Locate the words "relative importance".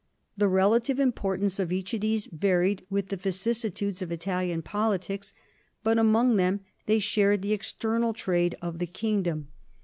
0.47-1.59